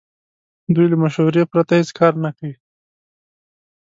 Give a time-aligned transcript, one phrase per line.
[0.73, 2.55] دوی له مشورې پرته هیڅ کار نه کوي.